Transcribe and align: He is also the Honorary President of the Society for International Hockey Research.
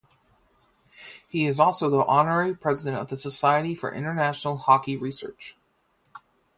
He 1.27 1.45
is 1.45 1.59
also 1.59 1.87
the 1.87 2.03
Honorary 2.03 2.55
President 2.55 2.99
of 2.99 3.09
the 3.09 3.15
Society 3.17 3.75
for 3.75 3.93
International 3.93 4.57
Hockey 4.57 4.97
Research. 4.97 5.55